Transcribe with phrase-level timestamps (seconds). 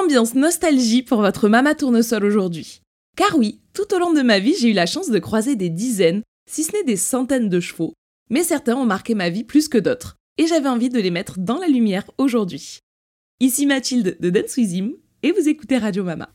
[0.00, 2.82] Ambiance nostalgie pour votre Mama Tournesol aujourd'hui.
[3.16, 5.70] Car oui, tout au long de ma vie, j'ai eu la chance de croiser des
[5.70, 7.94] dizaines, si ce n'est des centaines de chevaux,
[8.30, 11.40] mais certains ont marqué ma vie plus que d'autres, et j'avais envie de les mettre
[11.40, 12.78] dans la lumière aujourd'hui.
[13.40, 14.84] Ici Mathilde de Dance With
[15.24, 16.28] et vous écoutez Radio Mama.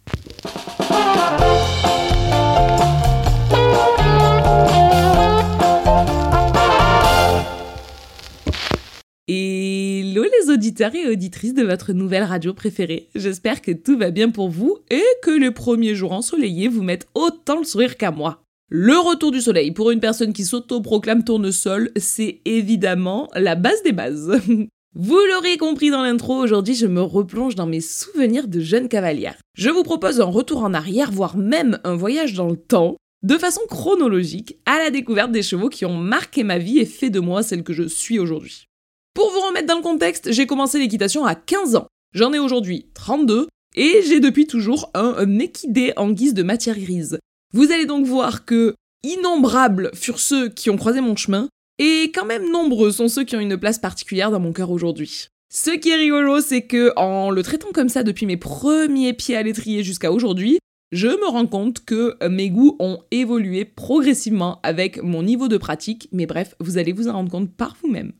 [10.49, 13.09] Auditeurs et auditrices de votre nouvelle radio préférée.
[13.15, 17.07] J'espère que tout va bien pour vous et que les premiers jours ensoleillés vous mettent
[17.13, 18.43] autant le sourire qu'à moi.
[18.69, 23.93] Le retour du soleil pour une personne qui s'auto-proclame tournesol, c'est évidemment la base des
[23.93, 24.39] bases.
[24.95, 29.37] Vous l'aurez compris dans l'intro, aujourd'hui je me replonge dans mes souvenirs de jeune cavalière.
[29.57, 33.37] Je vous propose un retour en arrière, voire même un voyage dans le temps, de
[33.37, 37.19] façon chronologique, à la découverte des chevaux qui ont marqué ma vie et fait de
[37.19, 38.67] moi celle que je suis aujourd'hui.
[39.13, 41.85] Pour vous remettre dans le contexte, j'ai commencé l'équitation à 15 ans.
[42.13, 47.19] J'en ai aujourd'hui 32 et j'ai depuis toujours un, équidé en guise de matière grise.
[47.53, 52.25] Vous allez donc voir que innombrables furent ceux qui ont croisé mon chemin et quand
[52.25, 55.27] même nombreux sont ceux qui ont une place particulière dans mon cœur aujourd'hui.
[55.53, 59.37] Ce qui est rigolo, c'est que en le traitant comme ça depuis mes premiers pieds
[59.37, 60.57] à l'étrier jusqu'à aujourd'hui,
[60.91, 66.09] je me rends compte que mes goûts ont évolué progressivement avec mon niveau de pratique,
[66.11, 68.13] mais bref, vous allez vous en rendre compte par vous-même.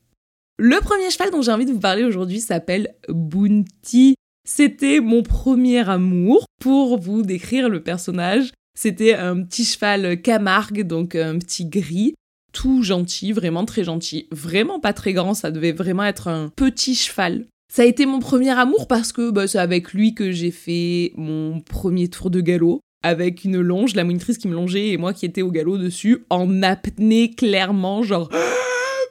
[0.60, 4.14] Le premier cheval dont j'ai envie de vous parler aujourd'hui s'appelle Bounty.
[4.48, 6.46] C'était mon premier amour.
[6.62, 12.14] Pour vous décrire le personnage, c'était un petit cheval Camargue, donc un petit gris,
[12.54, 16.96] tout gentil, vraiment très gentil, vraiment pas très grand, ça devait vraiment être un petit
[16.96, 17.48] cheval.
[17.74, 21.14] Ça a été mon premier amour parce que bah, c'est avec lui que j'ai fait
[21.16, 25.14] mon premier tour de galop, avec une longe, la monitrice qui me longeait et moi
[25.14, 28.30] qui étais au galop dessus, en apnée clairement, genre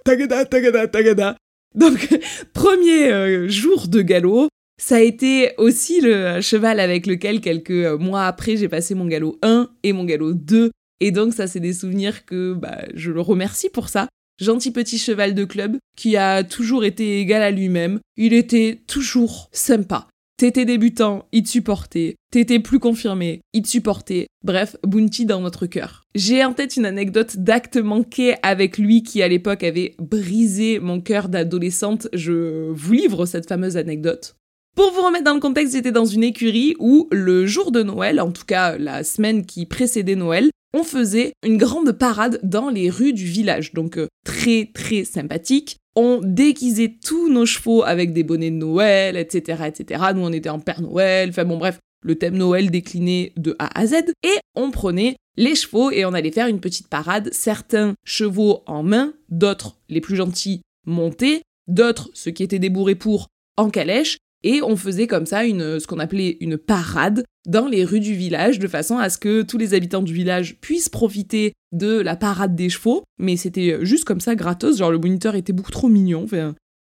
[0.05, 1.37] tagada, tagada, tagada.
[1.75, 2.09] Donc,
[2.53, 4.49] premier euh, jour de galop,
[4.81, 9.07] ça a été aussi le cheval avec lequel quelques euh, mois après j'ai passé mon
[9.07, 10.71] galop 1 et mon galop 2
[11.03, 14.07] et donc ça, c'est des souvenirs que bah, je le remercie pour ça.
[14.41, 17.99] Gentil petit cheval de club qui a toujours été égal à lui-même.
[18.17, 20.07] Il était toujours sympa.
[20.43, 22.17] T'étais débutant, il te supportait.
[22.33, 24.27] T'étais plus confirmé, il te.
[24.43, 26.03] Bref, Bounty dans notre cœur.
[26.17, 31.01] J'ai en tête une anecdote d'acte manqué avec lui qui à l'époque avait brisé mon
[31.01, 32.09] cœur d'adolescente.
[32.13, 34.35] Je vous livre cette fameuse anecdote.
[34.75, 38.21] Pour vous remettre dans le contexte, j'étais dans une écurie où le jour de Noël,
[38.21, 42.91] en tout cas la semaine qui précédait Noël, on faisait une grande parade dans les
[42.91, 43.75] rues du village.
[43.75, 45.77] Donc euh, très très sympathique.
[45.95, 50.05] On déguisait tous nos chevaux avec des bonnets de Noël, etc., etc.
[50.15, 51.31] Nous on était en Père Noël.
[51.31, 53.95] Enfin bon bref, le thème Noël décliné de A à Z.
[54.23, 57.29] Et on prenait les chevaux et on allait faire une petite parade.
[57.33, 63.29] Certains chevaux en main, d'autres les plus gentils montés, d'autres ceux qui étaient débourrés pour
[63.57, 68.01] en calèche et on faisait comme ça ce qu'on appelait une parade dans les rues
[68.01, 72.01] du village, de façon à ce que tous les habitants du village puissent profiter de
[72.01, 75.71] la parade des chevaux, mais c'était juste comme ça gratos, genre le moniteur était beaucoup
[75.71, 76.27] trop mignon,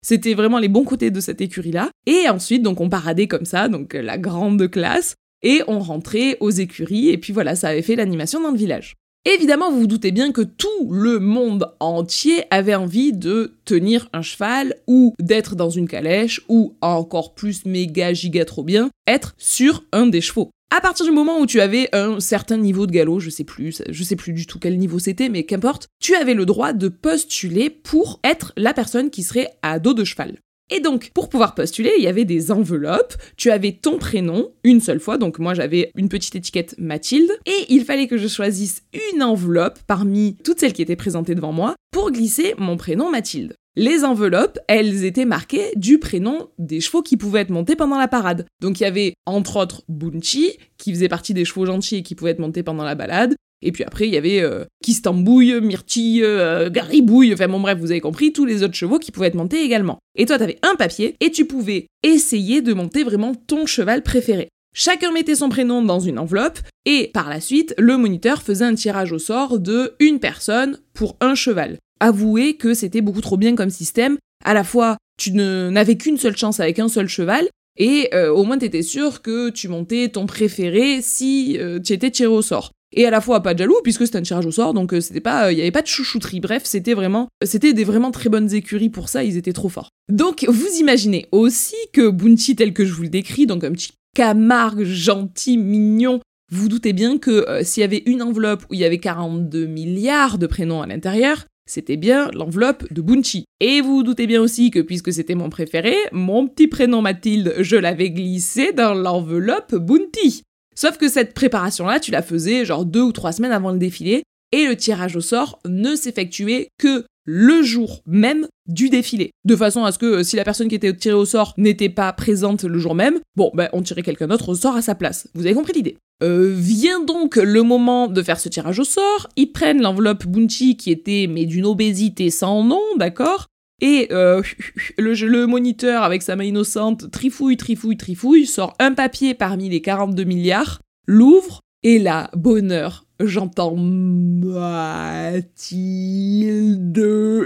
[0.01, 1.89] c'était vraiment les bons côtés de cette écurie-là.
[2.05, 6.49] Et ensuite, donc on paradait comme ça, donc la grande classe, et on rentrait aux
[6.49, 8.95] écuries, et puis voilà, ça avait fait l'animation dans le village.
[9.25, 14.21] Évidemment, vous vous doutez bien que tout le monde entier avait envie de tenir un
[14.21, 19.83] cheval ou d'être dans une calèche ou encore plus méga giga trop bien, être sur
[19.91, 20.51] un des chevaux.
[20.71, 23.81] À partir du moment où tu avais un certain niveau de galop, je sais plus,
[23.89, 26.87] je sais plus du tout quel niveau c'était, mais qu'importe, tu avais le droit de
[26.87, 30.37] postuler pour être la personne qui serait à dos de cheval.
[30.69, 34.81] Et donc, pour pouvoir postuler, il y avait des enveloppes, tu avais ton prénom une
[34.81, 38.83] seule fois, donc moi j'avais une petite étiquette Mathilde, et il fallait que je choisisse
[39.13, 43.55] une enveloppe parmi toutes celles qui étaient présentées devant moi pour glisser mon prénom Mathilde.
[43.75, 48.09] Les enveloppes, elles étaient marquées du prénom des chevaux qui pouvaient être montés pendant la
[48.09, 48.45] parade.
[48.61, 52.13] Donc il y avait entre autres Bunchi, qui faisait partie des chevaux gentils et qui
[52.13, 53.35] pouvaient être montés pendant la balade.
[53.61, 57.91] Et puis après, il y avait euh, Kistambouille, Myrtille, euh, Garibouille, enfin bon bref, vous
[57.91, 59.99] avez compris, tous les autres chevaux qui pouvaient être montés également.
[60.15, 64.49] Et toi, t'avais un papier et tu pouvais essayer de monter vraiment ton cheval préféré.
[64.73, 68.75] Chacun mettait son prénom dans une enveloppe et par la suite, le moniteur faisait un
[68.75, 71.77] tirage au sort de une personne pour un cheval.
[71.99, 74.17] Avouez que c'était beaucoup trop bien comme système.
[74.45, 78.43] À la fois, tu n'avais qu'une seule chance avec un seul cheval et euh, au
[78.43, 83.05] moins t'étais sûr que tu montais ton préféré si tu étais tiré au sort et
[83.05, 85.21] à la fois pas de jaloux puisque c'était un tirage au sort donc euh, c'était
[85.21, 88.53] pas il y avait pas de chouchouterie bref c'était vraiment c'était des vraiment très bonnes
[88.53, 92.85] écuries pour ça ils étaient trop forts donc vous imaginez aussi que Bounty tel que
[92.85, 96.19] je vous le décris donc un petit Camargue gentil mignon
[96.51, 99.65] vous doutez bien que euh, s'il y avait une enveloppe où il y avait 42
[99.67, 103.45] milliards de prénoms à l'intérieur c'était bien l'enveloppe de Bunchi.
[103.59, 107.53] Et vous vous doutez bien aussi que puisque c'était mon préféré, mon petit prénom Mathilde,
[107.59, 110.41] je l'avais glissé dans l'enveloppe Bounty.
[110.79, 114.23] Sauf que cette préparation-là, tu la faisais genre deux ou trois semaines avant le défilé,
[114.53, 119.31] et le tirage au sort ne s'effectuait que le jour même du défilé.
[119.43, 121.89] De façon à ce que euh, si la personne qui était tirée au sort n'était
[121.89, 124.95] pas présente le jour même, bon, ben on tirait quelqu'un d'autre au sort à sa
[124.95, 125.27] place.
[125.33, 125.97] Vous avez compris l'idée?
[126.23, 129.27] Euh, vient donc le moment de faire ce tirage au sort.
[129.35, 133.47] Ils prennent l'enveloppe Bunchi qui était mais d'une obésité sans nom, d'accord?
[133.81, 134.41] Et euh,
[134.97, 139.81] le, le, moniteur, avec sa main innocente, trifouille, trifouille, trifouille, sort un papier parmi les
[139.81, 145.39] 42 milliards, l'ouvre, et là, bonheur, j'entends Mathilde.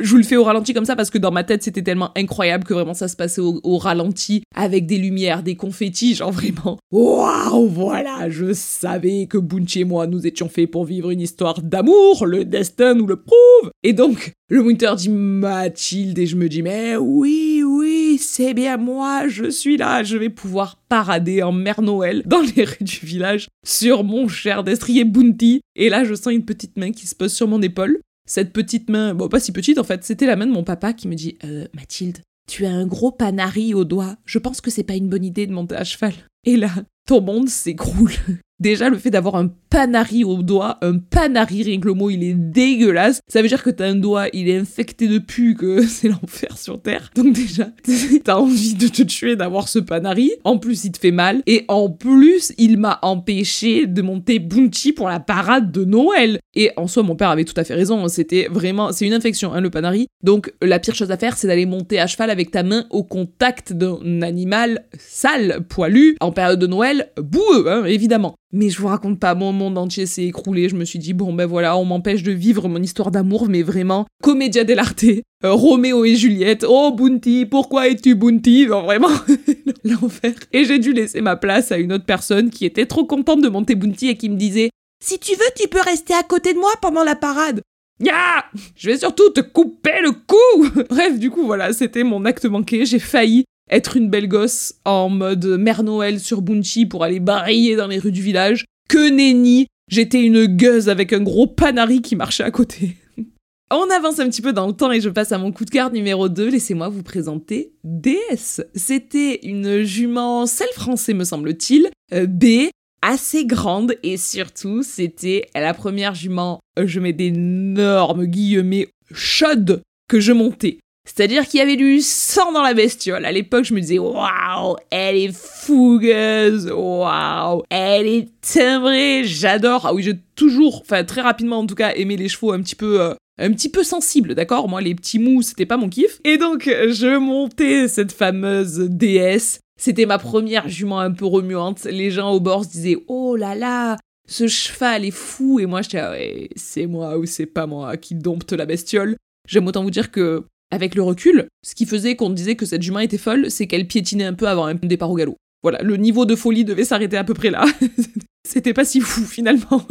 [0.01, 2.11] Je vous le fais au ralenti comme ça parce que dans ma tête c'était tellement
[2.15, 6.77] incroyable que vraiment ça se passait au, ralenti avec des lumières, des confettis, genre vraiment.
[6.91, 11.61] Waouh, voilà, je savais que Bunchi et moi nous étions faits pour vivre une histoire
[11.61, 13.71] d'amour, le destin nous le prouve.
[13.83, 18.77] Et donc le Winter dit Mathilde et je me dis mais oui, oui, c'est bien
[18.77, 23.05] moi, je suis là, je vais pouvoir parader en Mère Noël dans les rues du
[23.05, 25.61] village sur mon cher destrier Bounty.
[25.75, 27.99] Et là, je sens une petite main qui se pose sur mon épaule.
[28.25, 30.93] Cette petite main, bon, pas si petite en fait, c'était la main de mon papa
[30.93, 34.15] qui me dit euh, Mathilde, tu as un gros panari au doigt.
[34.25, 36.13] Je pense que c'est pas une bonne idée de monter à cheval.
[36.45, 36.71] Et là,
[37.05, 38.11] ton monde s'écroule.
[38.59, 42.23] Déjà, le fait d'avoir un panari au doigt, un panari, rien que le mot, il
[42.23, 43.21] est dégueulasse.
[43.27, 46.57] Ça veut dire que t'as un doigt, il est infecté de pu, que c'est l'enfer
[46.57, 47.09] sur Terre.
[47.15, 47.69] Donc déjà,
[48.23, 50.31] t'as envie de te tuer d'avoir ce panari.
[50.43, 51.41] En plus, il te fait mal.
[51.47, 56.39] Et en plus, il m'a empêché de monter Bunchi pour la parade de Noël.
[56.55, 58.07] Et en soi, mon père avait tout à fait raison.
[58.07, 60.07] C'était vraiment, c'est une infection, hein, le panari.
[60.21, 63.03] Donc, la pire chose à faire, c'est d'aller monter à cheval avec ta main au
[63.03, 68.35] contact d'un animal sale, poilu, en période de Noël, boueux, hein, évidemment.
[68.55, 70.69] Mais je vous raconte pas, mon monde entier s'est écroulé.
[70.69, 73.63] Je me suis dit, bon ben voilà, on m'empêche de vivre mon histoire d'amour, mais
[73.63, 78.67] vraiment, comédia dell'arte, euh, Roméo et Juliette, oh Bounty, pourquoi es-tu Bounty?
[78.67, 79.09] Vraiment,
[79.83, 80.35] l'enfer.
[80.51, 83.49] Et j'ai dû laisser ma place à une autre personne qui était trop contente de
[83.49, 84.69] monter Bounty et qui me disait,
[85.03, 87.61] si tu veux, tu peux rester à côté de moi pendant la parade.
[87.99, 88.45] Ya
[88.75, 92.85] Je vais surtout te couper le cou Bref, du coup, voilà, c'était mon acte manqué.
[92.85, 97.75] J'ai failli être une belle gosse en mode Mère Noël sur Bunchi pour aller bariller
[97.75, 98.65] dans les rues du village.
[98.87, 102.95] Que nenni J'étais une gueuse avec un gros panari qui marchait à côté.
[103.71, 105.71] On avance un petit peu dans le temps et je passe à mon coup de
[105.71, 106.49] cœur numéro 2.
[106.49, 108.61] Laissez-moi vous présenter DS.
[108.75, 111.89] C'était une jument sel français, me semble-t-il.
[112.13, 112.69] Euh, B,
[113.01, 120.19] assez grande et surtout, c'était la première jument, euh, je mets d'énormes guillemets, chaude que
[120.19, 120.77] je montais.
[121.05, 123.25] C'est-à-dire qu'il y avait du sang dans la bestiole.
[123.25, 129.85] À l'époque, je me disais, waouh, elle est fougueuse, waouh, elle est timbrée, j'adore.
[129.85, 132.75] Ah oui, j'ai toujours, enfin très rapidement en tout cas, aimé les chevaux un petit
[132.75, 133.01] peu...
[133.01, 134.69] Euh, un petit peu sensibles, d'accord?
[134.69, 136.19] Moi, les petits mous, c'était pas mon kiff.
[136.23, 139.59] Et donc, je montais cette fameuse déesse.
[139.81, 141.85] C'était ma première jument un peu remuante.
[141.85, 143.97] Les gens au bord se disaient, oh là là,
[144.29, 145.59] ce cheval est fou.
[145.59, 149.15] Et moi, j'étais, ah ouais, c'est moi ou c'est pas moi qui dompte la bestiole.
[149.47, 152.81] J'aime autant vous dire que avec le recul, ce qui faisait qu'on disait que cette
[152.81, 155.37] jument était folle, c'est qu'elle piétinait un peu avant un départ au galop.
[155.61, 157.65] Voilà, le niveau de folie devait s'arrêter à peu près là.
[158.47, 159.79] C'était pas si fou finalement.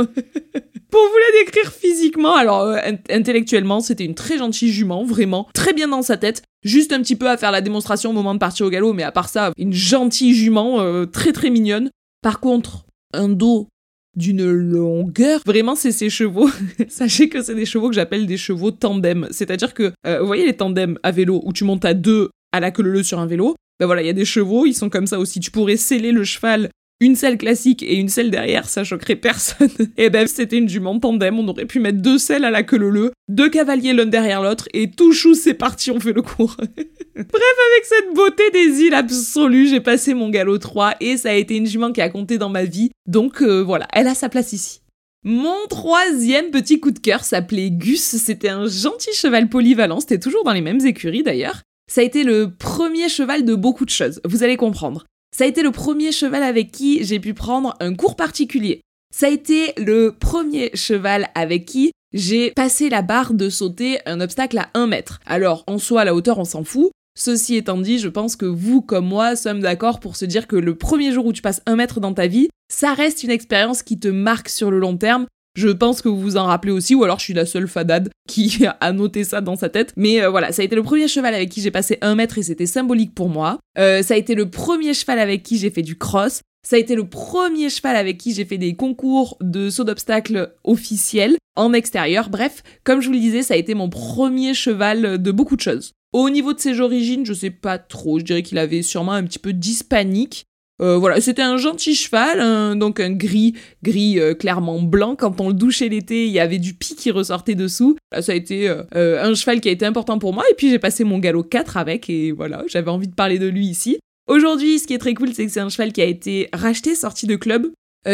[0.91, 2.77] Pour vous la décrire physiquement, alors euh,
[3.09, 7.17] intellectuellement, c'était une très gentille jument, vraiment, très bien dans sa tête, juste un petit
[7.17, 9.53] peu à faire la démonstration au moment de partir au galop, mais à part ça,
[9.57, 11.89] une gentille jument, euh, très très mignonne.
[12.21, 12.85] Par contre,
[13.15, 13.69] un dos
[14.17, 15.41] d'une longueur.
[15.47, 16.51] Vraiment, c'est ces chevaux.
[16.89, 19.27] Sachez que c'est des chevaux que j'appelle des chevaux tandem.
[19.31, 22.61] C'est-à-dire que, euh, vous voyez les tandems à vélo où tu montes à deux à
[22.61, 23.57] la queue leu sur un vélo?
[23.81, 25.41] Ben voilà, il y a des chevaux, ils sont comme ça aussi.
[25.41, 26.69] Tu pourrais sceller le cheval
[27.03, 29.69] une selle classique et une selle derrière, ça choquerait personne.
[29.97, 32.77] et ben c'était une jument tandem, on aurait pu mettre deux selles à la queue
[32.77, 36.57] leu, deux cavaliers l'un derrière l'autre, et tout chou, c'est parti, on fait le cours.
[37.15, 41.35] Bref, avec cette beauté des îles absolue, j'ai passé mon galop 3 et ça a
[41.35, 42.91] été une jument qui a compté dans ma vie.
[43.07, 44.81] Donc euh, voilà, elle a sa place ici.
[45.25, 50.45] Mon troisième petit coup de cœur s'appelait Gus, c'était un gentil cheval polyvalent, c'était toujours
[50.45, 51.63] dans les mêmes écuries d'ailleurs.
[51.91, 55.05] Ça a été le premier cheval de beaucoup de choses, vous allez comprendre.
[55.37, 58.83] Ça a été le premier cheval avec qui j'ai pu prendre un cours particulier.
[59.15, 64.21] Ça a été le premier cheval avec qui j'ai passé la barre de sauter un
[64.21, 65.21] obstacle à 1 mètre.
[65.25, 66.91] Alors, en soi, la hauteur, on s'en fout.
[67.19, 70.57] Ceci étant dit, je pense que vous, comme moi, sommes d'accord pour se dire que
[70.57, 73.83] le premier jour où tu passes un mètre dans ta vie, ça reste une expérience
[73.83, 76.95] qui te marque sur le long terme je pense que vous vous en rappelez aussi,
[76.95, 79.93] ou alors je suis la seule fadade qui a noté ça dans sa tête.
[79.97, 82.39] Mais euh, voilà, ça a été le premier cheval avec qui j'ai passé un mètre
[82.39, 83.59] et c'était symbolique pour moi.
[83.79, 86.43] Euh, ça a été le premier cheval avec qui j'ai fait du cross.
[86.65, 90.55] Ça a été le premier cheval avec qui j'ai fait des concours de saut d'obstacle
[90.63, 92.31] officiels en extérieur.
[92.31, 95.61] Bref, comme je vous le disais, ça a été mon premier cheval de beaucoup de
[95.61, 95.93] choses.
[96.13, 98.19] Au niveau de ses origines, je sais pas trop.
[98.19, 100.45] Je dirais qu'il avait sûrement un petit peu d'hispanique.
[100.83, 105.15] Euh, voilà, c'était un gentil cheval, donc un gris, gris euh, clairement blanc.
[105.15, 107.97] Quand on le douchait l'été, il y avait du pis qui ressortait dessous.
[108.21, 110.45] ça a été euh, un cheval qui a été important pour moi.
[110.51, 113.47] Et puis j'ai passé mon galop 4 avec, et voilà, j'avais envie de parler de
[113.47, 113.99] lui ici.
[114.29, 116.95] Aujourd'hui, ce qui est très cool, c'est que c'est un cheval qui a été racheté,
[116.97, 117.71] sorti de club.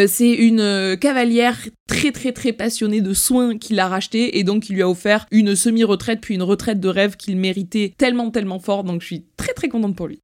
[0.07, 1.57] c'est une cavalière
[1.87, 5.25] très très très passionnée de soins qui l'a racheté et donc il lui a offert
[5.31, 9.25] une semi-retraite puis une retraite de rêve qu'il méritait tellement tellement fort donc je suis
[9.39, 10.21] très très contente pour lui.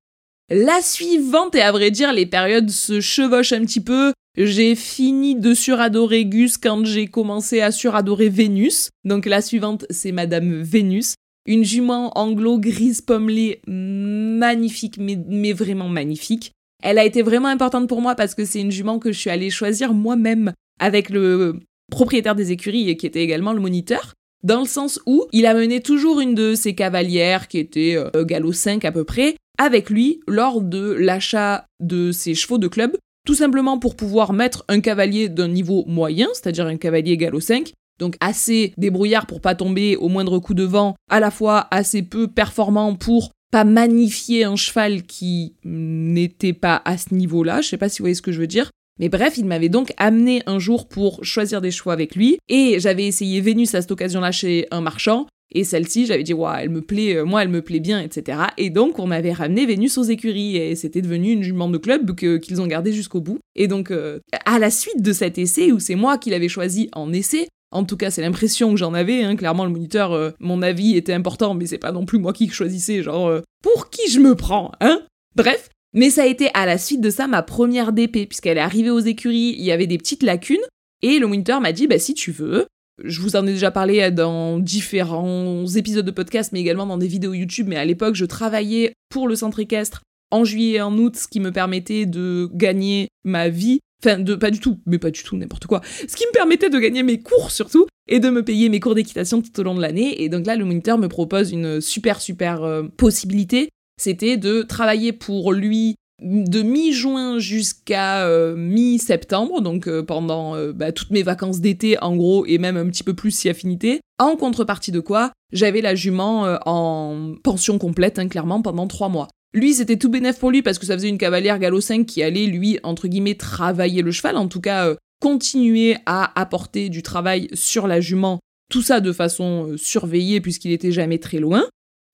[0.50, 4.12] La suivante, et à vrai dire, les périodes se chevauchent un petit peu.
[4.36, 8.90] J'ai fini de suradorer Gus quand j'ai commencé à suradorer Vénus.
[9.04, 11.14] Donc la suivante, c'est Madame Vénus.
[11.46, 16.52] Une jument anglo-grise pommelée magnifique, mais, vraiment magnifique.
[16.82, 19.30] Elle a été vraiment importante pour moi parce que c'est une jument que je suis
[19.30, 21.60] allée choisir moi-même avec le
[21.90, 25.80] propriétaire des écuries qui était également le moniteur dans le sens où il a mené
[25.80, 30.20] toujours une de ses cavalières qui était euh, galop 5 à peu près, avec lui
[30.26, 32.96] lors de l'achat de ses chevaux de club,
[33.26, 37.73] tout simplement pour pouvoir mettre un cavalier d'un niveau moyen, c'est-à-dire un cavalier galop 5,
[37.99, 42.02] donc assez débrouillard pour pas tomber au moindre coup de vent, à la fois assez
[42.02, 47.78] peu performant pour pas magnifier un cheval qui n'était pas à ce niveau-là, je sais
[47.78, 48.70] pas si vous voyez ce que je veux dire.
[49.00, 52.78] Mais bref, il m'avait donc amené un jour pour choisir des chevaux avec lui, et
[52.78, 56.70] j'avais essayé Vénus à cette occasion-là chez un marchand, et celle-ci, j'avais dit, waouh, elle
[56.70, 58.38] me plaît, euh, moi, elle me plaît bien, etc.
[58.58, 62.14] Et donc, on avait ramené Vénus aux écuries et c'était devenu une jument de club
[62.14, 63.38] qu'ils ont gardée jusqu'au bout.
[63.54, 66.88] Et donc, euh, à la suite de cet essai, où c'est moi qui l'avais choisi
[66.92, 69.22] en essai, en tout cas, c'est l'impression que j'en avais.
[69.22, 69.36] Hein.
[69.36, 72.48] Clairement, le moniteur, euh, mon avis était important, mais c'est pas non plus moi qui
[72.48, 73.02] choisissais.
[73.02, 75.02] Genre, pour qui je me prends, hein
[75.36, 75.68] Bref.
[75.96, 78.90] Mais ça a été à la suite de ça ma première DP, puisqu'elle est arrivée
[78.90, 80.58] aux écuries, il y avait des petites lacunes,
[81.02, 82.66] et le moniteur m'a dit, bah si tu veux,
[83.02, 87.08] je vous en ai déjà parlé dans différents épisodes de podcast, mais également dans des
[87.08, 87.66] vidéos YouTube.
[87.68, 91.28] Mais à l'époque, je travaillais pour le centre équestre en juillet et en août, ce
[91.28, 93.80] qui me permettait de gagner ma vie.
[94.04, 95.80] Enfin, de, pas du tout, mais pas du tout, n'importe quoi.
[96.06, 98.94] Ce qui me permettait de gagner mes cours surtout, et de me payer mes cours
[98.94, 100.22] d'équitation tout au long de l'année.
[100.22, 103.70] Et donc là, le moniteur me propose une super, super euh, possibilité.
[104.00, 105.94] C'était de travailler pour lui
[106.25, 112.16] de mi-juin jusqu'à euh, mi-septembre, donc euh, pendant euh, bah, toutes mes vacances d'été en
[112.16, 114.00] gros, et même un petit peu plus si affinité.
[114.19, 119.28] En contrepartie de quoi, j'avais la jument en pension complète, hein, clairement, pendant trois mois.
[119.52, 122.23] Lui, c'était tout bénef pour lui parce que ça faisait une cavalière galop 5 qui
[122.23, 127.49] allait, lui, entre guillemets, travailler le cheval, en tout cas, continuer à apporter du travail
[127.54, 128.38] sur la jument,
[128.71, 131.64] tout ça de façon surveillée puisqu'il était jamais très loin.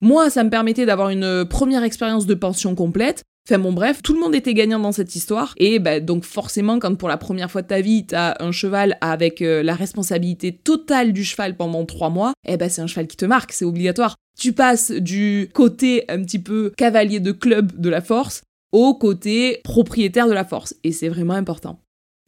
[0.01, 4.13] Moi, ça me permettait d'avoir une première expérience de pension complète, Enfin bon bref, tout
[4.13, 7.49] le monde était gagnant dans cette histoire et bah, donc forcément quand pour la première
[7.49, 11.83] fois de ta vie t'as un cheval avec euh, la responsabilité totale du cheval pendant
[11.85, 14.15] trois mois, eh ben c'est un cheval qui te marque, c'est obligatoire.
[14.39, 19.59] Tu passes du côté un petit peu cavalier de club de la force au côté
[19.63, 21.79] propriétaire de la force et c'est vraiment important.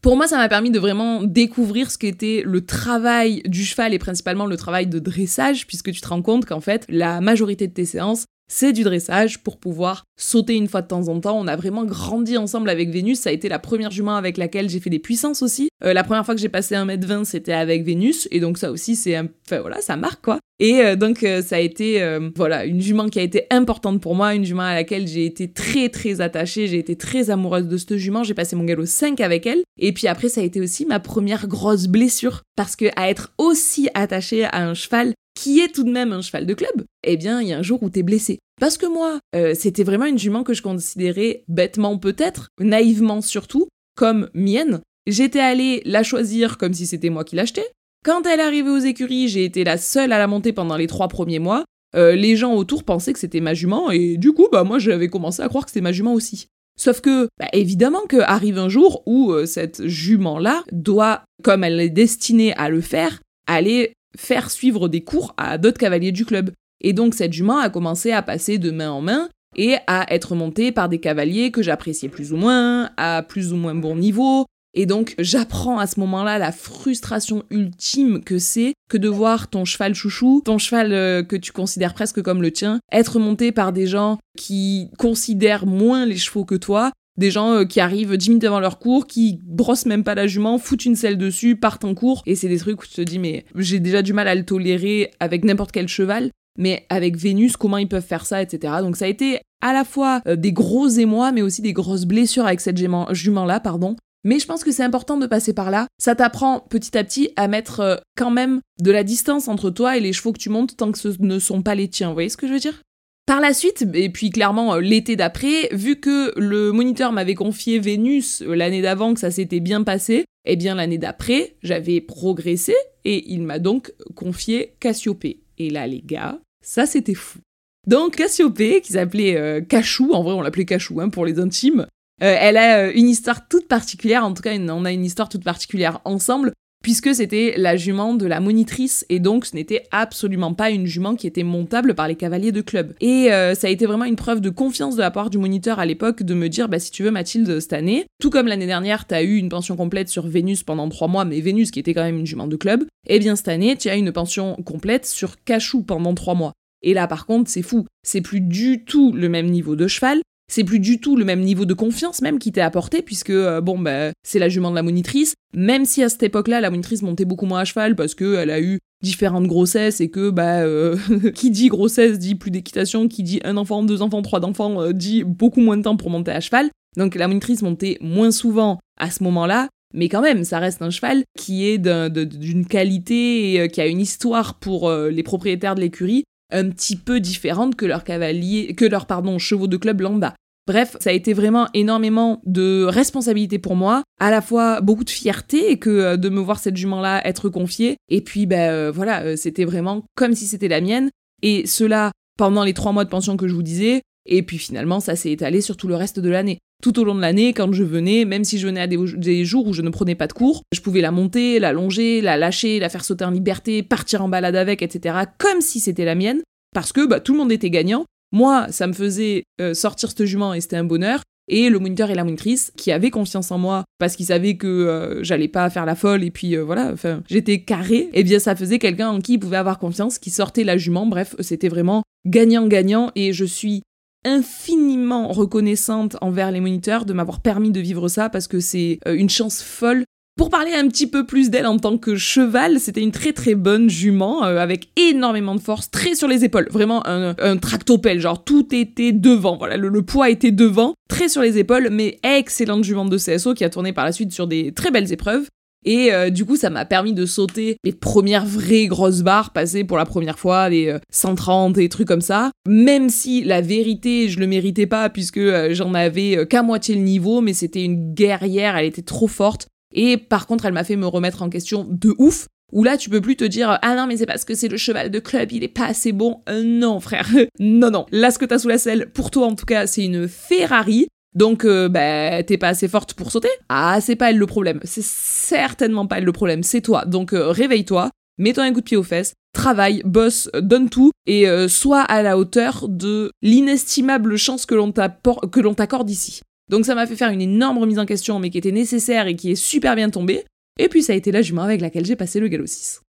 [0.04, 4.00] Pour moi, ça m'a permis de vraiment découvrir ce qu'était le travail du cheval et
[4.00, 7.74] principalement le travail de dressage, puisque tu te rends compte qu'en fait, la majorité de
[7.74, 11.36] tes séances, c'est du dressage pour pouvoir sauter une fois de temps en temps.
[11.40, 13.20] On a vraiment grandi ensemble avec Vénus.
[13.20, 15.70] Ça a été la première jument avec laquelle j'ai fait des puissances aussi.
[15.84, 18.28] Euh, la première fois que j'ai passé 1m20, c'était avec Vénus.
[18.30, 19.28] Et donc ça aussi, c'est un...
[19.48, 20.38] Enfin voilà, ça marque quoi.
[20.60, 22.00] Et euh, donc euh, ça a été
[22.36, 25.52] voilà une jument qui a été importante pour moi, une jument à laquelle j'ai été
[25.52, 29.20] très très attachée, j'ai été très amoureuse de cette jument, j'ai passé mon galop 5
[29.20, 29.64] avec elle.
[29.80, 33.34] Et puis après ça a été aussi ma première grosse blessure parce que à être
[33.40, 37.18] aussi attachée à un cheval, qui est tout de même un cheval de club, eh
[37.18, 38.40] bien, il y a un jour où t'es blessé.
[38.60, 43.68] Parce que moi, euh, c'était vraiment une jument que je considérais bêtement peut-être, naïvement surtout,
[43.96, 44.82] comme mienne.
[45.08, 47.68] J'étais allée la choisir comme si c'était moi qui l'achetais.
[48.06, 51.08] Quand elle arrivée aux écuries, j'ai été la seule à la monter pendant les trois
[51.08, 51.64] premiers mois.
[51.96, 55.10] Euh, les gens autour pensaient que c'était ma jument et du coup, bah moi, j'avais
[55.10, 56.48] commencé à croire que c'était ma jument aussi.
[56.76, 61.80] Sauf que, bah, évidemment que arrive un jour où euh, cette jument-là doit, comme elle
[61.80, 66.52] est destinée à le faire, aller faire suivre des cours à d'autres cavaliers du club.
[66.82, 70.36] Et donc cette jument a commencé à passer de main en main et à être
[70.36, 74.46] montée par des cavaliers que j'appréciais plus ou moins, à plus ou moins bon niveau.
[74.74, 79.66] Et donc j'apprends à ce moment-là la frustration ultime que c'est que de voir ton
[79.66, 83.72] cheval chouchou, ton cheval euh, que tu considères presque comme le tien, être monté par
[83.72, 88.30] des gens qui considèrent moins les chevaux que toi des gens euh, qui arrivent 10
[88.30, 91.86] minutes avant leur cours, qui brossent même pas la jument, foutent une selle dessus, partent
[91.86, 92.24] en cours.
[92.26, 94.46] Et c'est des trucs où tu te dis, mais j'ai déjà du mal à le
[94.46, 96.32] tolérer avec n'importe quel cheval.
[96.56, 98.76] mais avec Vénus, comment ils peuvent faire ça, etc.
[98.82, 102.06] Donc ça a été à la fois euh, des gros émois, mais aussi des grosses
[102.06, 103.96] blessures avec cette jument-là, pardon.
[104.26, 105.88] Mais je pense que c'est important de passer par là.
[105.98, 109.98] Ça t'apprend petit à petit à mettre euh, quand même de la distance entre toi
[109.98, 112.10] et les chevaux que tu montes tant que ce ne sont pas les tiens.
[112.10, 112.82] Vous voyez ce que je veux dire?
[113.26, 117.80] Par la suite, et puis clairement euh, l'été d'après, vu que le moniteur m'avait confié
[117.80, 122.76] Vénus euh, l'année d'avant, que ça s'était bien passé, eh bien l'année d'après, j'avais progressé
[123.06, 125.42] et il m'a donc confié Cassiopée.
[125.58, 127.40] Et là les gars, ça c'était fou.
[127.88, 131.86] Donc Cassiopée, qui s'appelait Cachou, en vrai on l'appelait Cachou hein, pour les intimes,
[132.22, 135.30] euh, elle a euh, une histoire toute particulière, en tout cas on a une histoire
[135.30, 136.54] toute particulière ensemble,
[136.84, 141.16] puisque c'était la jument de la monitrice, et donc ce n'était absolument pas une jument
[141.16, 142.94] qui était montable par les cavaliers de club.
[143.02, 145.80] Et euh, ça a été vraiment une preuve de confiance de la part du moniteur
[145.80, 148.68] à l'époque de me dire, bah si tu veux Mathilde, cette année, tout comme l'année
[148.68, 151.80] dernière, tu as eu une pension complète sur Vénus pendant trois mois, mais Vénus qui
[151.80, 154.56] était quand même une jument de club, eh bien cette année, tu as une pension
[154.66, 156.52] complète sur Cachou pendant trois mois.
[156.84, 157.86] Et là, par contre, c'est fou.
[158.06, 160.20] C'est plus du tout le même niveau de cheval
[160.54, 163.60] c'est plus du tout le même niveau de confiance même qui t'est apporté puisque euh,
[163.60, 165.34] bon bah c'est la jument de la monitrice.
[165.56, 168.52] Même si à cette époque-là la monitrice montait beaucoup moins à cheval parce que elle
[168.52, 170.96] a eu différentes grossesses et que bah euh,
[171.34, 174.94] qui dit grossesse dit plus d'équitation qui dit un enfant deux enfants trois enfants euh,
[174.94, 176.70] dit beaucoup moins de temps pour monter à cheval.
[176.98, 179.70] Donc la monitrice montait moins souvent à ce moment-là.
[179.96, 184.02] Mais quand même, ça reste un cheval qui est d'une qualité et qui a une
[184.02, 189.06] histoire pour les propriétaires de l'écurie un petit peu différente que leurs cavaliers, que leurs
[189.06, 190.34] pardon chevaux de club lambda.
[190.66, 195.10] Bref, ça a été vraiment énormément de responsabilité pour moi, à la fois beaucoup de
[195.10, 199.36] fierté que euh, de me voir cette jument-là être confiée, et puis ben voilà, euh,
[199.36, 201.10] c'était vraiment comme si c'était la mienne,
[201.42, 205.00] et cela pendant les trois mois de pension que je vous disais, et puis finalement
[205.02, 206.60] ça s'est étalé sur tout le reste de l'année.
[206.82, 209.46] Tout au long de l'année, quand je venais, même si je venais à des, des,
[209.46, 212.36] jours où je ne prenais pas de cours, je pouvais la monter, la longer, la
[212.36, 216.16] lâcher, la faire sauter en liberté, partir en balade avec, etc., comme si c'était la
[216.16, 216.42] mienne,
[216.74, 218.06] parce que bah, tout le monde était gagnant.
[218.34, 221.22] Moi, ça me faisait euh, sortir ce jument et c'était un bonheur.
[221.50, 224.68] Et le moniteur et la monitrice, qui avaient confiance en moi parce qu'ils savaient que
[224.68, 228.24] euh, j'allais pas faire la folle et puis euh, voilà, enfin, j'étais carré, et eh
[228.24, 231.06] bien ça faisait quelqu'un en qui ils pouvaient avoir confiance, qui sortait la jument.
[231.06, 233.84] Bref, c'était vraiment gagnant-gagnant et je suis
[234.26, 239.30] infiniment reconnaissante envers les moniteurs de m'avoir permis de vivre ça parce que c'est une
[239.30, 243.12] chance folle pour parler un petit peu plus d'elle en tant que cheval, c'était une
[243.12, 247.36] très très bonne jument euh, avec énormément de force, très sur les épaules, vraiment un,
[247.38, 251.90] un tractopelle, genre tout était devant, voilà, le, poids était devant, très sur les épaules,
[251.92, 255.12] mais excellente jument de CSO qui a tourné par la suite sur des très belles
[255.12, 255.48] épreuves.
[255.86, 259.84] Et euh, du coup, ça m'a permis de sauter les premières vraies grosses barres, passer
[259.84, 262.52] pour la première fois les 130 euh, et trucs comme ça.
[262.68, 265.42] Même si la vérité, je le méritais pas puisque
[265.72, 269.68] j'en avais qu'à moitié le niveau, mais c'était une guerrière, elle était trop forte.
[269.94, 272.48] Et par contre, elle m'a fait me remettre en question de ouf.
[272.72, 274.78] Où là, tu peux plus te dire ah non mais c'est parce que c'est le
[274.78, 276.42] cheval de club, il est pas assez bon.
[276.50, 277.30] Euh, non frère,
[277.60, 278.08] non non.
[278.12, 281.08] Là, ce que t'as sous la selle, pour toi en tout cas, c'est une Ferrari.
[281.36, 284.80] Donc, euh, bah, t'es pas assez forte pour sauter Ah, c'est pas elle le problème.
[284.84, 287.06] C'est certainement pas elle le problème, c'est toi.
[287.06, 291.46] Donc, euh, réveille-toi, mets-toi un coup de pied aux fesses, travaille, bosse, donne tout, et
[291.68, 296.42] sois à la hauteur de l'inestimable chance que l'on t'accorde ici.
[296.70, 299.36] Donc ça m'a fait faire une énorme remise en question, mais qui était nécessaire et
[299.36, 300.46] qui est super bien tombée.
[300.80, 303.02] Et puis ça a été la jument avec laquelle j'ai passé le galop 6.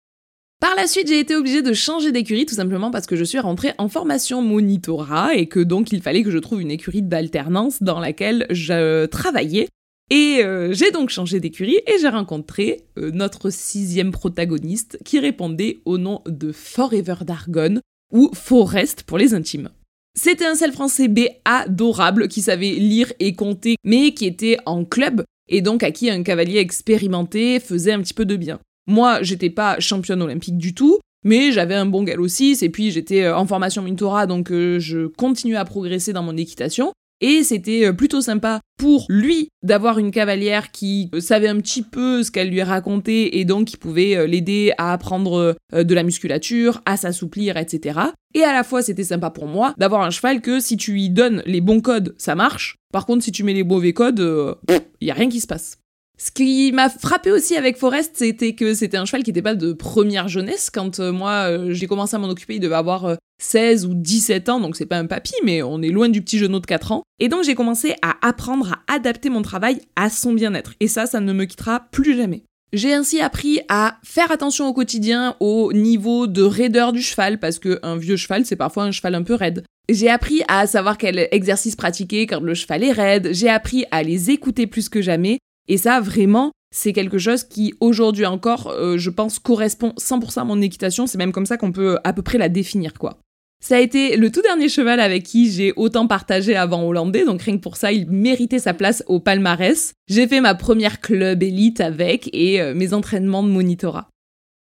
[0.59, 3.39] Par la suite, j'ai été obligée de changer d'écurie tout simplement parce que je suis
[3.39, 7.83] rentrée en formation monitorat et que donc il fallait que je trouve une écurie d'alternance
[7.83, 9.67] dans laquelle je travaillais.
[10.09, 15.81] Et euh, j'ai donc changé d'écurie et j'ai rencontré euh, notre sixième protagoniste qui répondait
[15.85, 17.81] au nom de Forever Dargon
[18.13, 19.69] ou Forest pour les intimes.
[20.15, 24.85] C'était un seul français B adorable qui savait lire et compter, mais qui était en
[24.85, 28.59] club et donc à qui un cavalier expérimenté faisait un petit peu de bien.
[28.87, 32.91] Moi, j'étais pas championne olympique du tout, mais j'avais un bon galop 6 et puis
[32.91, 36.93] j'étais euh, en formation Mintora donc euh, je continuais à progresser dans mon équitation
[37.23, 41.81] et c'était euh, plutôt sympa pour lui d'avoir une cavalière qui euh, savait un petit
[41.81, 46.03] peu ce qu'elle lui racontait et donc qui pouvait euh, l'aider à apprendre de la
[46.03, 47.99] musculature, à s'assouplir, etc.
[48.35, 51.09] Et à la fois, c'était sympa pour moi d'avoir un cheval que si tu lui
[51.09, 52.75] donnes les bons codes, ça marche.
[52.91, 54.57] Par contre, si tu mets les mauvais codes,
[54.99, 55.77] il y a rien qui se passe.
[56.17, 59.55] Ce qui m'a frappé aussi avec Forest, c'était que c'était un cheval qui n'était pas
[59.55, 60.69] de première jeunesse.
[60.69, 63.93] Quand euh, moi, euh, j'ai commencé à m'en occuper, il devait avoir 16 euh, ou
[63.93, 66.65] 17 ans, donc c'est pas un papy, mais on est loin du petit genou de
[66.65, 67.03] 4 ans.
[67.19, 70.75] Et donc j'ai commencé à apprendre à adapter mon travail à son bien-être.
[70.79, 72.43] Et ça, ça ne me quittera plus jamais.
[72.71, 77.59] J'ai ainsi appris à faire attention au quotidien au niveau de raideur du cheval, parce
[77.59, 79.63] qu'un vieux cheval, c'est parfois un cheval un peu raide.
[79.89, 84.01] J'ai appris à savoir quel exercice pratiquer quand le cheval est raide, j'ai appris à
[84.03, 88.97] les écouter plus que jamais, et ça, vraiment, c'est quelque chose qui, aujourd'hui encore, euh,
[88.97, 91.07] je pense, correspond 100% à mon équitation.
[91.07, 93.19] C'est même comme ça qu'on peut à peu près la définir, quoi.
[93.63, 97.43] Ça a été le tout dernier cheval avec qui j'ai autant partagé avant hollandais, donc
[97.43, 99.93] rien que pour ça, il méritait sa place au palmarès.
[100.09, 104.09] J'ai fait ma première club élite avec et euh, mes entraînements de monitorat.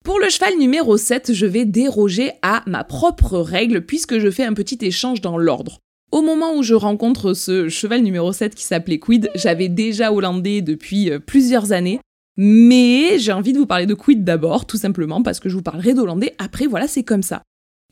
[0.04, 4.44] Pour le cheval numéro 7, je vais déroger à ma propre règle puisque je fais
[4.44, 5.80] un petit échange dans l'ordre.
[6.12, 10.62] Au moment où je rencontre ce cheval numéro 7 qui s'appelait Quid, j'avais déjà hollandais
[10.62, 12.02] depuis euh, plusieurs années,
[12.36, 15.62] mais j'ai envie de vous parler de Quid d'abord, tout simplement parce que je vous
[15.62, 17.44] parlerai d'hollandais après, voilà, c'est comme ça.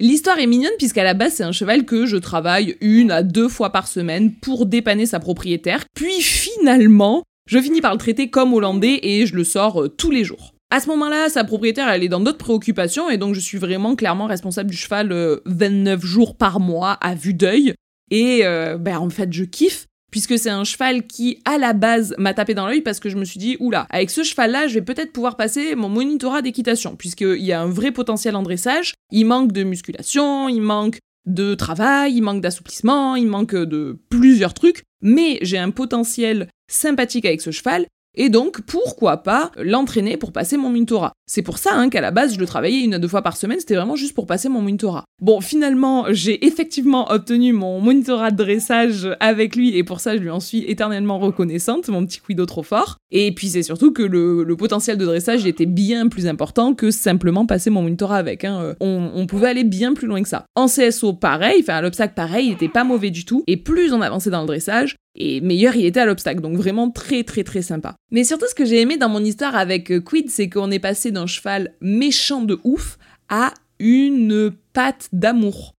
[0.01, 3.47] L'histoire est mignonne puisqu'à la base c'est un cheval que je travaille une à deux
[3.47, 8.53] fois par semaine pour dépanner sa propriétaire, puis finalement je finis par le traiter comme
[8.53, 10.53] hollandais et je le sors euh, tous les jours.
[10.71, 13.95] À ce moment-là, sa propriétaire, elle est dans d'autres préoccupations et donc je suis vraiment
[13.95, 17.73] clairement responsable du cheval 29 euh, jours par mois à vue d'œil.
[18.11, 22.15] Et euh, ben, en fait, je kiffe puisque c'est un cheval qui, à la base,
[22.17, 24.75] m'a tapé dans l'œil parce que je me suis dit, oula, avec ce cheval-là, je
[24.75, 28.93] vais peut-être pouvoir passer mon monitorat d'équitation, puisqu'il y a un vrai potentiel en dressage,
[29.11, 34.53] il manque de musculation, il manque de travail, il manque d'assouplissement, il manque de plusieurs
[34.53, 40.31] trucs, mais j'ai un potentiel sympathique avec ce cheval, et donc pourquoi pas l'entraîner pour
[40.31, 41.13] passer mon Mintora.
[41.27, 43.37] C'est pour ça hein, qu'à la base je le travaillais une à deux fois par
[43.37, 45.05] semaine, c'était vraiment juste pour passer mon Mintora.
[45.21, 50.21] Bon, finalement, j'ai effectivement obtenu mon Mintora de dressage avec lui et pour ça je
[50.21, 52.97] lui en suis éternellement reconnaissante, mon petit Quido trop fort.
[53.11, 57.45] Et puis c'est surtout que le, potentiel de dressage était bien plus important que simplement
[57.45, 58.43] passer mon Mintora avec.
[58.43, 58.75] Hein.
[58.79, 60.45] On, on, pouvait aller bien plus loin que ça.
[60.55, 63.43] En CSO, pareil, enfin l'obstacle, pareil, il était pas mauvais du tout.
[63.47, 66.41] Et plus on avançait dans le dressage, et meilleur il était à l'obstacle.
[66.41, 67.95] Donc vraiment très très très sympa.
[68.11, 70.79] Mais surtout ce que j'ai aimé dans mon histoire avec euh, Quid, c'est qu'on est
[70.79, 72.97] passé d'un cheval méchant de ouf
[73.29, 75.73] à une patte d'amour.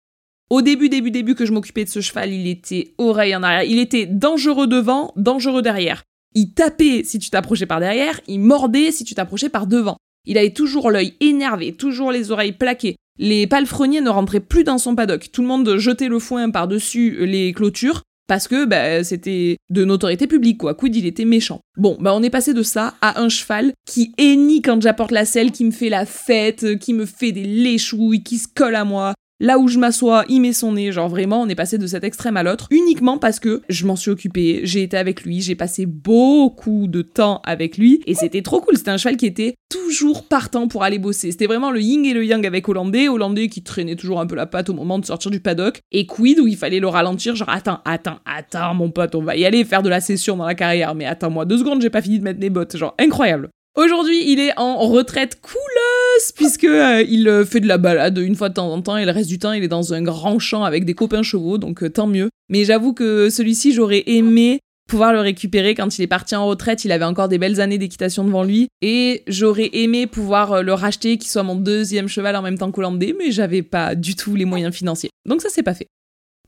[0.50, 3.62] Au début, début, début que je m'occupais de ce cheval, il était oreille en arrière.
[3.62, 6.03] Il était dangereux devant, dangereux derrière.
[6.35, 9.96] Il tapait si tu t'approchais par derrière, il mordait si tu t'approchais par devant.
[10.26, 12.96] Il avait toujours l'œil énervé, toujours les oreilles plaquées.
[13.18, 15.31] Les palefreniers ne rentraient plus dans son paddock.
[15.33, 20.29] Tout le monde jetait le foin par-dessus les clôtures parce que bah, c'était de notoriété
[20.29, 20.77] publique, quoi.
[20.77, 21.62] Quid, il était méchant.
[21.77, 25.25] Bon, bah on est passé de ça à un cheval qui hennit quand j'apporte la
[25.25, 28.85] selle, qui me fait la fête, qui me fait des léchouilles, qui se colle à
[28.85, 30.92] moi, Là où je m'assois, il met son nez.
[30.92, 33.96] Genre vraiment, on est passé de cet extrême à l'autre uniquement parce que je m'en
[33.96, 38.42] suis occupée, j'ai été avec lui, j'ai passé beaucoup de temps avec lui et c'était
[38.42, 38.76] trop cool.
[38.76, 41.33] C'était un cheval qui était toujours partant pour aller bosser.
[41.33, 43.09] C'était vraiment le yin et le yang avec Hollandais.
[43.09, 45.81] Hollandais qui traînait toujours un peu la patte au moment de sortir du paddock.
[45.90, 47.35] Et Quid où il fallait le ralentir.
[47.35, 50.46] Genre attends, attends, attends mon pote, on va y aller faire de la session dans
[50.46, 50.94] la carrière.
[50.94, 52.76] Mais attends-moi deux secondes, j'ai pas fini de mettre mes bottes.
[52.76, 53.48] Genre incroyable.
[53.76, 55.40] Aujourd'hui, il est en retraite
[56.20, 58.96] couleuse puisque euh, il euh, fait de la balade une fois de temps en temps
[58.96, 61.59] et le reste du temps, il est dans un grand champ avec des copains chevaux,
[61.59, 62.30] donc euh, tant mieux.
[62.48, 66.85] Mais j'avoue que celui-ci, j'aurais aimé pouvoir le récupérer quand il est parti en retraite,
[66.85, 71.16] il avait encore des belles années d'équitation devant lui et j'aurais aimé pouvoir le racheter
[71.16, 74.44] qu'il soit mon deuxième cheval en même temps qu'Hollandais, mais j'avais pas du tout les
[74.44, 75.11] moyens financiers.
[75.28, 75.87] Donc ça s'est pas fait.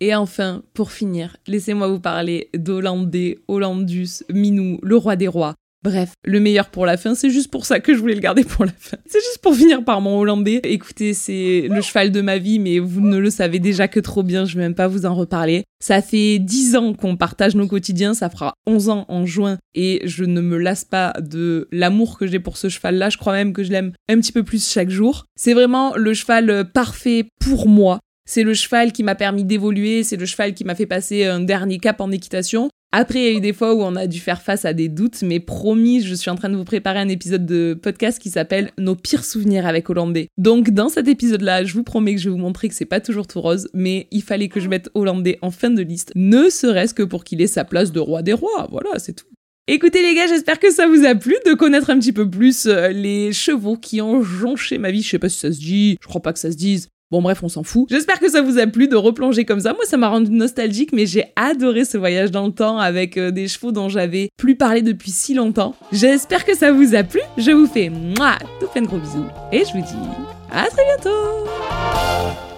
[0.01, 6.13] Et enfin, pour finir, laissez-moi vous parler d'Hollandais, Hollandus, Minou, le roi des rois, Bref,
[6.25, 8.65] le meilleur pour la fin, c'est juste pour ça que je voulais le garder pour
[8.65, 8.97] la fin.
[9.05, 10.61] C'est juste pour finir par mon hollandais.
[10.63, 14.23] Écoutez, c'est le cheval de ma vie, mais vous ne le savez déjà que trop
[14.23, 15.65] bien, je vais même pas vous en reparler.
[15.83, 20.01] Ça fait 10 ans qu'on partage nos quotidiens, ça fera 11 ans en juin, et
[20.05, 23.53] je ne me lasse pas de l'amour que j'ai pour ce cheval-là, je crois même
[23.53, 25.25] que je l'aime un petit peu plus chaque jour.
[25.35, 27.99] C'est vraiment le cheval parfait pour moi.
[28.25, 31.41] C'est le cheval qui m'a permis d'évoluer, c'est le cheval qui m'a fait passer un
[31.41, 32.71] dernier cap en équitation.
[32.95, 34.91] Après, il y a eu des fois où on a dû faire face à des
[34.91, 38.29] doutes, mais promis, je suis en train de vous préparer un épisode de podcast qui
[38.29, 40.29] s'appelle Nos pires souvenirs avec Hollandais.
[40.37, 43.01] Donc, dans cet épisode-là, je vous promets que je vais vous montrer que c'est pas
[43.01, 46.51] toujours tout rose, mais il fallait que je mette Hollandais en fin de liste, ne
[46.51, 48.69] serait-ce que pour qu'il ait sa place de roi des rois.
[48.71, 49.27] Voilà, c'est tout.
[49.69, 52.67] Écoutez les gars, j'espère que ça vous a plu de connaître un petit peu plus
[52.67, 55.03] euh, les chevaux qui ont jonché ma vie.
[55.03, 56.89] Je sais pas si ça se dit, je crois pas que ça se dise.
[57.13, 57.89] Bon bref, on s'en fout.
[57.91, 59.75] J'espère que ça vous a plu de replonger comme ça.
[59.75, 63.31] Moi, ça m'a rendu nostalgique, mais j'ai adoré ce voyage dans le temps avec euh,
[63.31, 65.75] des chevaux dont j'avais plus parlé depuis si longtemps.
[65.93, 67.21] J'espère que ça vous a plu.
[67.37, 70.09] Je vous fais moi tout plein de gros bisous et je vous dis
[70.51, 72.51] à très bientôt.